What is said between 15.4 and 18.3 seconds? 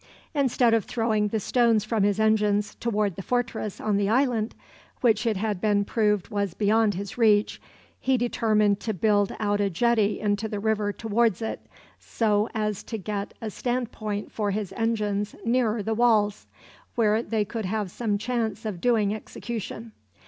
nearer the walls, where they could have some